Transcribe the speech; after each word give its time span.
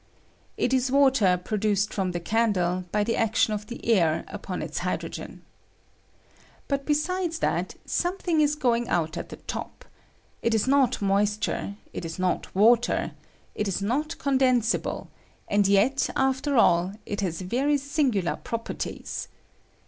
It 0.57 0.73
is 0.73 0.89
water 0.91 1.37
produced 1.37 1.93
from 1.93 2.11
the 2.11 2.19
candle 2.19 2.85
by 2.91 3.03
the 3.03 3.15
action 3.15 3.53
of 3.53 3.67
the 3.67 3.85
air 3.85 4.23
upon 4.29 4.63
its 4.63 4.79
hydrogen. 4.79 5.43
But, 6.67 6.87
besides 6.87 7.37
that, 7.37 7.75
some 7.85 8.17
thing 8.17 8.41
is 8.41 8.55
going 8.55 8.89
out 8.89 9.15
at 9.15 9.29
the 9.29 9.35
top: 9.35 9.85
it 10.41 10.55
is 10.55 10.67
not 10.67 11.03
moist 11.03 11.45
ure— 11.45 11.75
it 11.93 12.03
is 12.03 12.17
not 12.17 12.55
water— 12.55 13.11
it 13.53 13.67
is 13.67 13.79
not 13.83 14.17
condenaible; 14.17 15.09
and 15.47 15.67
yet, 15.67 16.09
after 16.15 16.57
all, 16.57 16.93
it 17.05 17.21
has 17.21 17.41
very 17.41 17.77
singular 17.77 18.37
proper 18.37 18.73
ties. 18.73 19.27